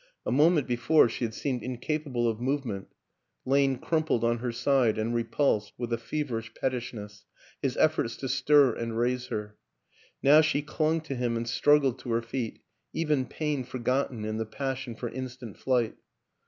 [0.25, 2.87] A moment before she had seemed incapable of movement,
[3.47, 7.25] Iain crumpled on her side and repulsed, with a feverish pettishness,
[7.61, 9.57] his efforts to stir and raise her;
[10.23, 14.45] now she clung to him and struggled to her feet, even pain forgotten in the
[14.47, 15.93] passion for in stant flight.